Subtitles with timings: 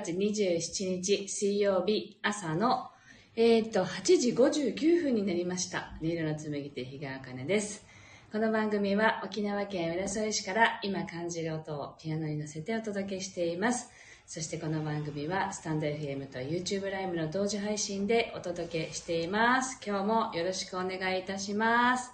[0.00, 2.88] 月27日水曜日朝の、
[3.36, 5.92] えー、っと、8時59分になりました。
[6.00, 7.86] 音色の紡ぎ手日川茜です。
[8.32, 13.88] この番組は沖縄県浦添市から今感じる音をピアノに乗せてお届けしています。
[14.26, 19.78] そしてこの番組はスタンド FM と YouTube ライブの同時配信でお届けしています。
[19.86, 22.10] 今日もよろしくお願いいたします。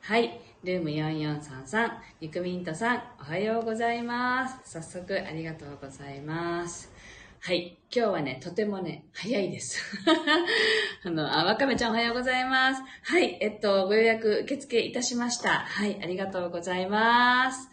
[0.00, 0.40] はい。
[0.64, 4.72] ルーム4433、ニクミントさん、おはようございます。
[4.72, 6.90] 早速ありがとうございます。
[7.40, 7.78] はい。
[7.94, 9.80] 今日はね、とてもね、早いです。
[11.04, 12.82] あの、あ、わかめちゃんおはようございます。
[13.04, 13.38] はい。
[13.40, 15.50] えっと、ご予約受付いたしました。
[15.50, 15.98] はい。
[16.02, 17.68] ありがとうございます。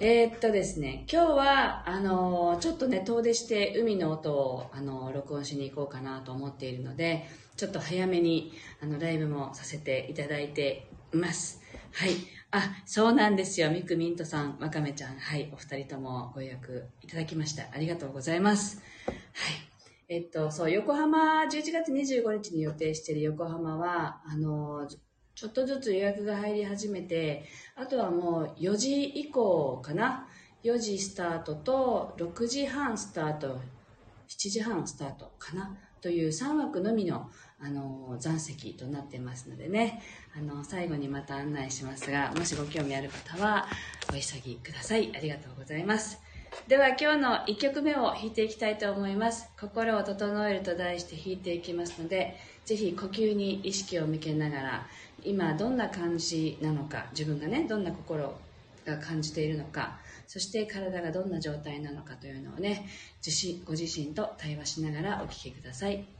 [0.00, 11.62] えーっとですね、今日は、あのーちょっとね、遠出して海の音を、あのー録音しに行こうかなと思っているので、ちょっと早めに、あの、ライブもさせていただいています。
[11.92, 12.10] はい。
[12.56, 13.70] あ、そうなんですよ。
[13.70, 15.50] みくみんとさん、わかめちゃん、はい。
[15.52, 17.64] お二人ともご予約いただきました。
[17.70, 18.80] ありがとうございます。
[19.06, 19.16] はい。
[20.08, 24.88] えっと、そう、横浜、11月25日に予定している横浜は、あの
[25.34, 30.26] ちょっとずつ予約が入り始めて、あとはもう4時以降かな。
[30.62, 33.60] 4時スタートと6時半スタート、
[34.28, 35.76] 7時半スタートかな。
[36.00, 40.02] という3枠のみの、あの、残席となってますのでね、
[40.36, 43.66] あの、最後にまた案内しますが、もしご興味ある方は、
[44.10, 45.10] お急ぎください。
[45.16, 46.18] ありがとうございます。
[46.68, 49.48] では今日の1曲目を弾いていきたいと思います。
[49.58, 54.86] 心を整えると題して弾いていきますので、ぜひ呼吸に意識を向けながら、
[55.24, 58.34] 今どんな感じなのか、自分がね、どんな心
[58.84, 62.88] が感じているのか、そして体がどんな状態なのかというのをね、
[63.24, 66.06] 自身ご自身と対話しながらお聞きください。「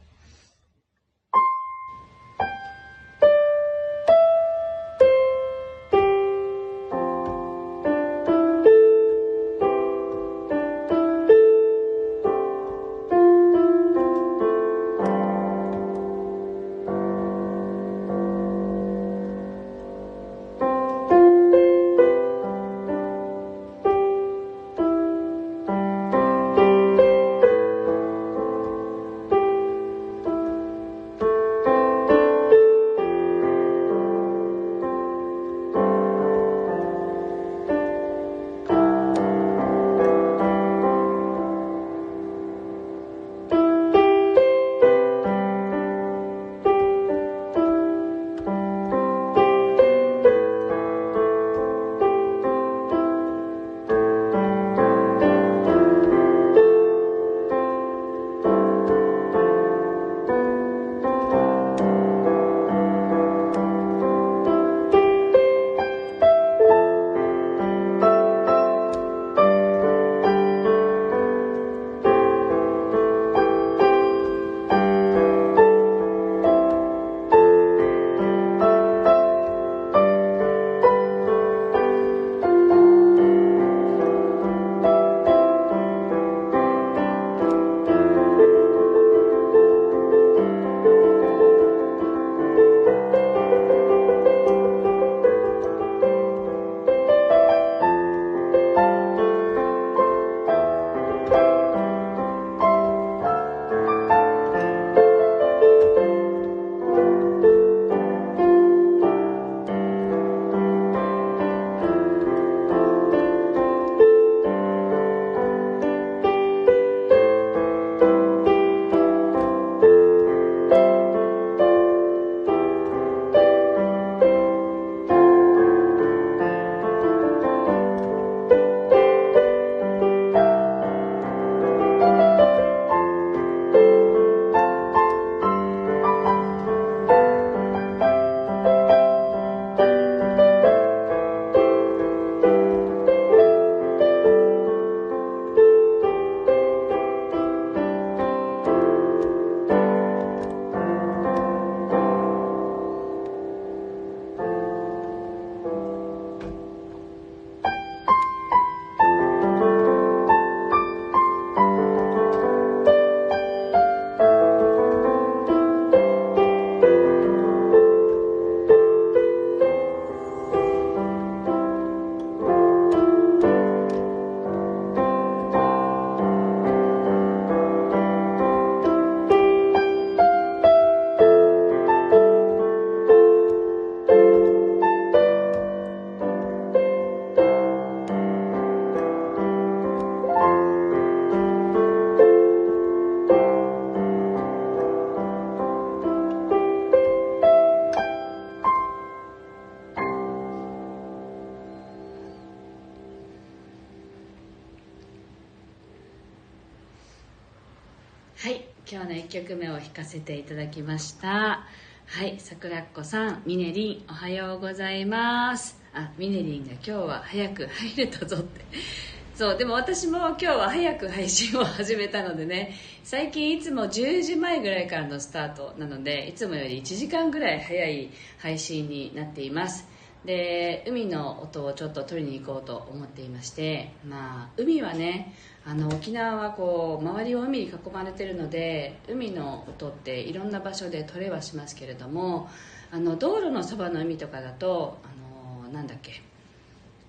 [209.27, 211.65] 1曲目を弾かせていただきました。
[212.05, 215.77] はい桜子さんミネリンおはようございます。
[215.93, 218.61] あミネリンが今日は早く入れたぞって。
[219.35, 229.85] そうでも私も今日は早く配信を始めたのでね最近いつも10時前ぐらいからのスタートなのでいつもより1時間ぐらい早い配信になっています。
[230.27, 235.33] で海の音をちょっと取りに行こうと思っていましてまあ海はね
[235.65, 242.49] あの沖縄はこう周りを海に囲まれてるので海の音っていろんな場所で取れはしますけれども
[242.91, 246.21] あの道路のそばの海とかだとあのなんだっけ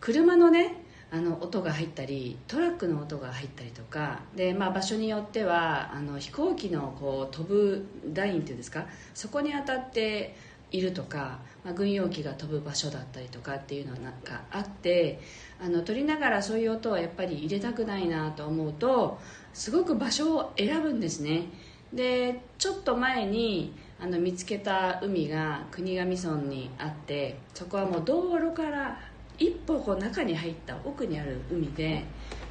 [0.01, 7.85] 車のねあの音が入ったりトラックの音が入ったりとかで、まあ、場所によってはあの飛行機のこう飛ぶ
[8.15, 10.37] ラインっていうんですかそこに当たって
[10.71, 15.21] いるとか、まあ、軍用機が飛ぶ場所だったりとかっていうのがあって
[15.61, 19.19] あの撮りながらそういう音はやっぱり入れたくないなと思うと
[19.55, 21.45] すごく場所を選ぶんですね。
[21.93, 29.01] でちょっと前にあの見つけた海が国頭村にあってそこはもう道路から
[29.39, 32.05] 一歩こう中に入った奥にある海で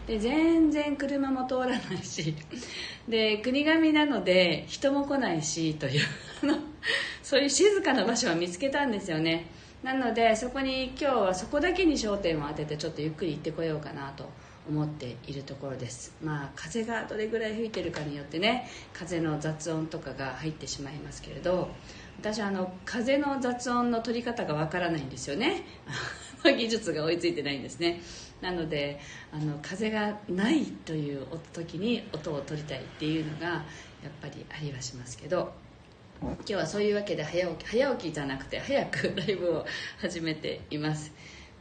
[0.08, 2.34] で全然車も通らないし
[3.08, 6.02] で国頭なので人も来ないしという
[7.28, 9.48] そういう静かな場所を見つけたんですよね。
[9.84, 14.30] なのでそこに今日はそこだけに焦点を当ててちょっとゆっくり行ってこようかなと
[14.70, 16.16] 思っているところです。
[16.24, 21.68] まあ風がどれぐらい吹いてるかによってね風の雑音とかが入ってしまいますけれど
[22.18, 25.66] 私あの風の雑音の取り方がわからないんですよね。
[26.46, 28.00] 技術が追いついてないんですね。
[28.40, 29.02] なので
[29.34, 33.64] あの風がないという時に音を取りたいっていうのがや
[34.08, 35.67] っぱりありはしますけど
[36.22, 39.66] 今日はそういうわけで早起き早起きじゃなくて早く ライブを
[40.00, 41.12] 始めています。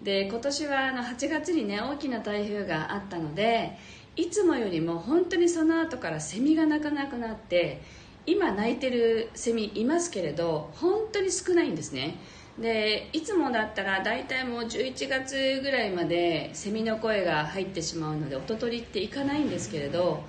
[0.02, 3.78] で今年はあの8月にね大きな台風があったので
[4.14, 7.80] いつもよりも本当にその後からセミが鳴かなくなって
[8.26, 12.16] 今鳴いてるセミいますけれど本当に少ないんですね。
[12.58, 20.24] でいつもだったら大体もう11月ぐらいまでセミの声が入ってしまうので音取りっていかないんですけれど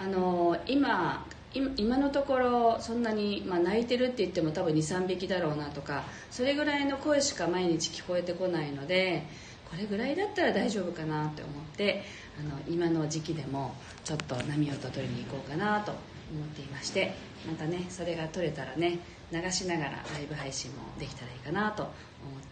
[0.00, 9.26] あの今今のところそんなに、まあ、泣いてるって言っても多分23匹だろうなとかそれぐらいの声しか毎日聞こえてこないので
[9.70, 12.04] これぐらいだったら大丈夫かなって思って
[12.38, 17.14] あの今の時期でもちょっと波音取りに行こうかなと思っていまして
[17.46, 18.98] またねそれが取れたらね
[19.32, 21.92] 流しながらライブ配信もできたらいいかなと思っ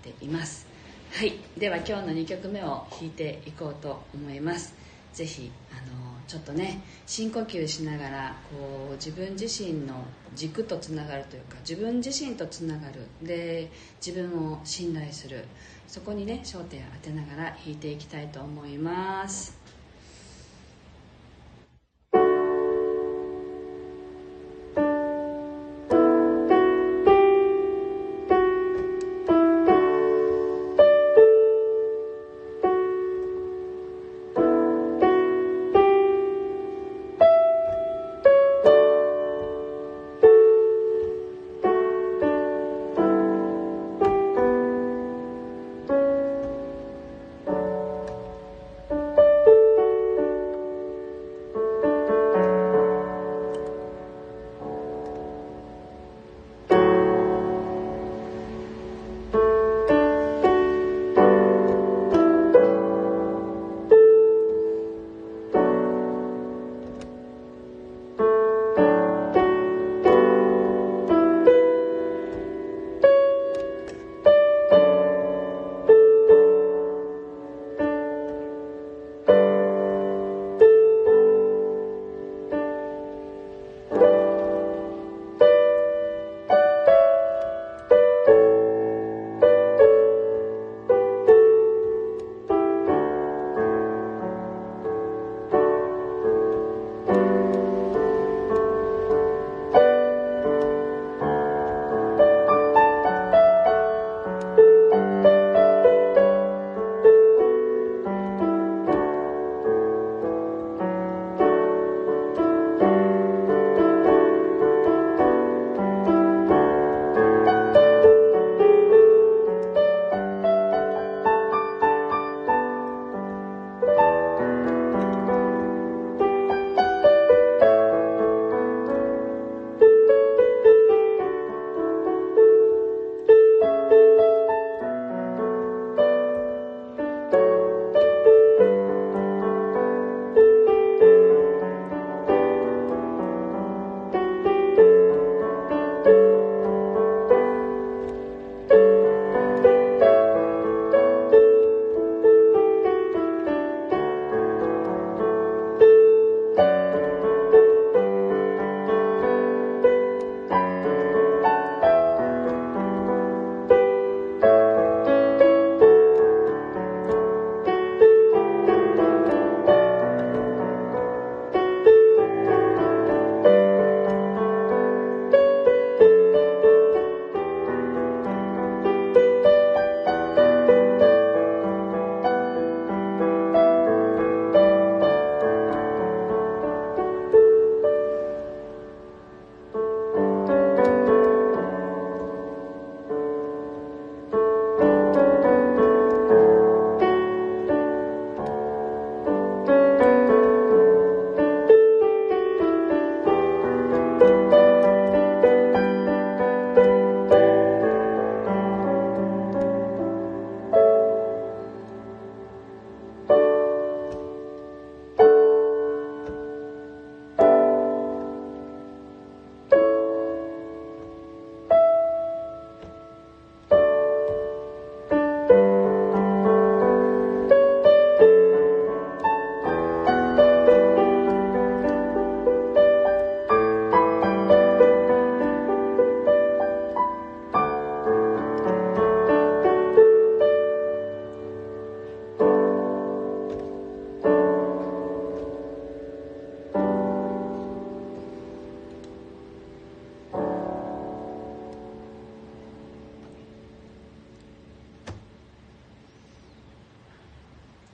[0.03, 0.67] ています。
[1.13, 1.35] はい。
[1.59, 4.75] では今日の2曲目を弾いていこうと思います。
[5.13, 5.75] ぜひあ
[6.07, 10.05] のちょっとね深呼吸しながらこう自分自身の
[10.37, 13.05] 軸とつながるというか自分自身とつながる。
[13.21, 13.69] で
[14.05, 15.45] 自分を信頼する。
[15.89, 19.60] そこにね焦点を当てながら弾いていきたいと思います。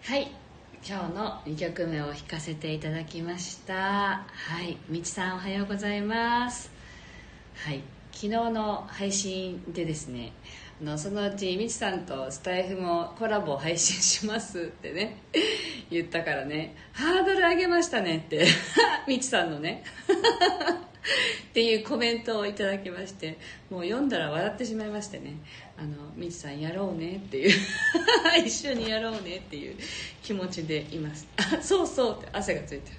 [0.07, 0.31] はい。
[0.89, 3.75] 今日の2曲目を弾かせていただきました。
[3.75, 4.77] はい。
[4.89, 6.71] みちさんおはようございます。
[7.57, 7.83] はい。
[8.13, 10.33] 昨日の配信でですね
[10.81, 15.23] あのそのうちみちさんとスタイフもコラボを配信しますってね
[15.91, 18.47] 言ったからねハードル上げましたねって
[19.09, 19.83] みちさんのね
[21.51, 23.39] っていうコメントをいただきまして
[23.71, 25.33] もう読んだら笑ってしまいましてね。
[25.79, 27.55] あのみちさんやろうねっていう。
[28.45, 29.77] 一緒にやろうねっていう
[30.23, 31.27] 気持ちでいます。
[31.37, 32.97] あそうそうって汗がついてる。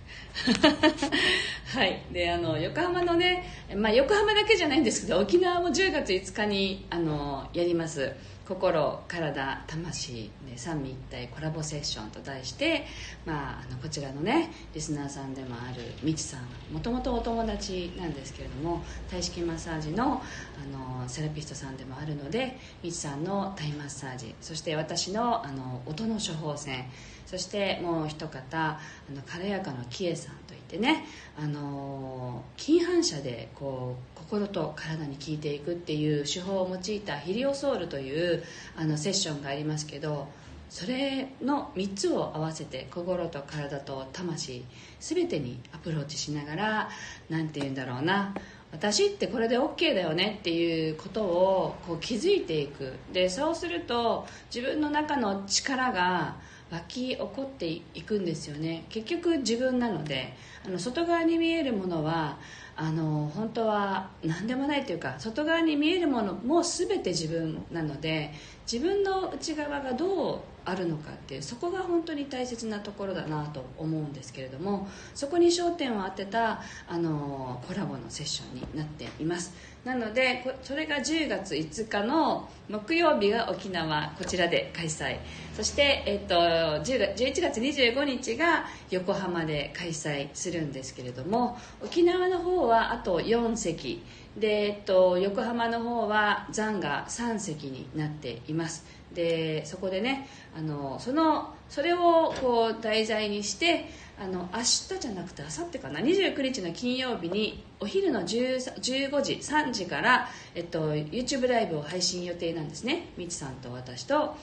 [1.73, 2.03] はい。
[2.11, 3.43] であの横浜のね、
[3.75, 8.13] まあ、横浜だけじゃないんですけど沖縄も10月5日にあのやります。
[8.47, 10.31] 心体魂。
[10.49, 12.85] で三位一体コラボセッションと題して、
[13.25, 16.73] まあ、あのこちらのねリスナーさんでもあるみちさん。
[16.73, 24.35] もともとお友達なんですけれども体式マッサージのあのセラピストさんでもあるのでみちさんのタイマッサージ。
[24.41, 26.85] そして私のあの音の処方箋。
[27.27, 28.79] そしてもう一方あ
[29.13, 31.05] の軽やかのキエさんといってね
[31.37, 38.43] あの金反射でこう心と体に効いていくっていう手法を用いたヒリオソールという
[38.77, 40.29] あのセッションがありますけど
[40.69, 44.63] それの3つを合わせて心と体と魂
[45.01, 46.89] 全てにアプローチしながら
[47.29, 48.33] 何て言うんだろうな
[48.71, 52.93] 私ってこれで OK だよねっていうことをこう気づいていく。
[53.13, 56.35] でそうすると自分の中の力が
[56.69, 58.85] 湧き起こっていくんですよね。
[58.89, 60.33] 結局自分なので
[60.65, 62.37] あの外側に見えるものは
[62.75, 68.33] あの本当は何でもないというか外側に見えるものも全て自分なので
[68.71, 79.53] 自分の内側がどうあるのかっていうそこが本当に大切なところだなと思うんですけれどもそこに焦点を当てたあのコラボのセッションになっています。
[79.85, 85.19] なのでそれが10月5日の木曜日が沖縄こちらで開催。
[85.55, 94.03] そして、えっと、11月25日が横浜で開催するんですけれども沖縄の方はあと4席
[94.37, 98.85] で、えっと、横浜の方は残が3席になっています。
[99.13, 103.89] でそこでねあのそのそれをこう題材にして
[104.19, 113.09] あの明日じゃなくて明後日かな29日の金曜日にお昼の15時3時から、えっと、YouTube ライブを配信予定なんですね。
[113.17, 114.35] みちさんと私とあの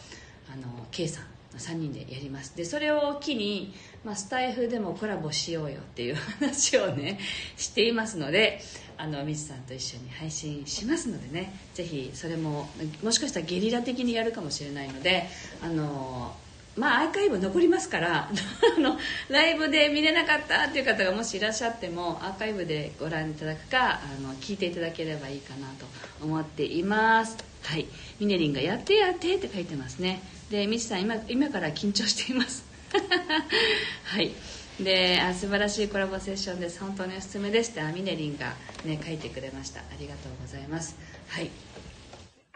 [0.91, 1.34] K さん。
[1.59, 2.57] 3人でやります。
[2.57, 7.19] でそれを機に、まあ、スタイフでもコラボしようよっていう話をね
[7.57, 8.61] していますので
[8.97, 12.69] あのミスさんと一緒に配信しますのでねぜひそれも
[13.03, 15.29] もしかしたらゲリラ的にやるかもしれないので
[15.63, 16.35] あの
[16.77, 18.29] まあアーカイブ残りますから
[18.77, 25.87] あのライブで見れなかったっていう方がもしいらっしゃってもアーカイブでご覧いただくかあの聞いていただければいいかなと
[26.23, 27.54] 思っています。
[27.65, 27.87] はい。
[28.21, 30.23] ミネリンが「やってやって」って書いてますね。
[30.51, 32.65] でミチさん今今から緊張しています。
[34.05, 34.33] はい。
[34.81, 36.81] であ素晴らしいコラボセッションです。
[36.81, 38.55] 本当におすすめですってミネリンが
[38.85, 39.81] ね書いてくれました。
[39.81, 40.97] ありがとうございます。
[41.29, 41.51] はい。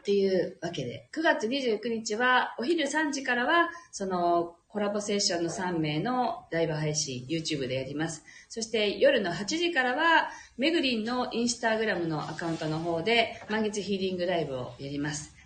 [0.09, 8.23] っていうわけで、9月29日はお昼3時からは、そのコラボセッションの3名のライブ配信、YouTube でやります。
[8.51, 15.39] そして夜の8時からは、めぐりんのインスタグラムのアカウントの方で、満月ヒーリングライブをやります。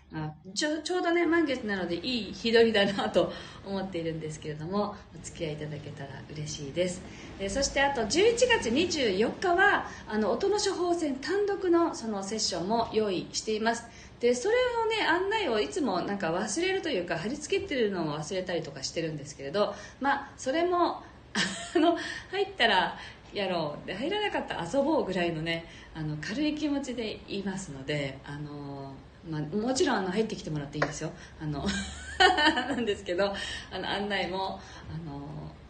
[0.54, 3.32] ちょちょうどね満月なのでいい日取りだなと
[3.64, 7.00] 思っているんですけれどもお付き合いいただけたら嬉しいです
[7.38, 13.84] えそしてあと11月24日はあの音の処方箋単独のそのセッションも用意しています
[14.22, 21.02] でそれのね案内をいつもなんか忘れるというか貼り付けてるのも忘れたりとかしてるんですけれどまあそれも
[21.74, 21.96] あの
[22.30, 22.96] 入ったら
[23.34, 23.86] やろう。
[23.86, 28.92] で入らなかったら遊ぼうぐらいのねあの軽い気持ちで言いますのであの、
[29.28, 31.10] まあ、もちろんあの入ってきてもらっていいんですよ。
[31.40, 31.66] あの
[32.68, 33.34] なんですけど
[33.72, 35.20] あの案内もあの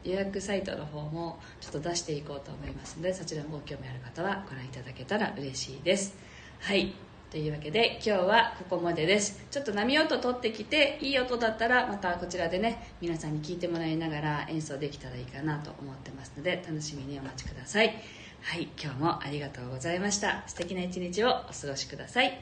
[0.04, 6.14] 予約サイトの方もちょっと出していこうと思いますのでそちらもご興味ある方はご覧いただけたら嬉しいです。
[6.60, 6.92] はい。
[7.32, 9.42] というわけで今日はここまでです。
[9.50, 17.94] ちょっと波音取ってきていい音だったらまたこちらでね皆さんに聞いてもらいながら演奏できたらいいかなと思ってますので楽しみにお待ちください。
[18.42, 20.44] はい今日もありがとうございました。
[20.46, 22.38] 素敵な一日をお過ごしください。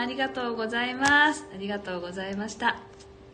[0.00, 1.46] ありがとうございます。
[1.54, 2.99] ありがとうございました。